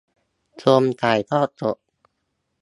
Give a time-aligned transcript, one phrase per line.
[0.61, 1.77] ชมถ่ายทอดสด